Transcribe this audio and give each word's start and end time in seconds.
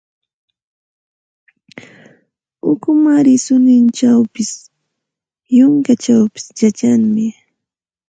Ukumaari 2.69 3.33
suninchawpis, 3.45 4.51
yunkachawpis 5.57 6.45
yachanmi. 6.59 7.25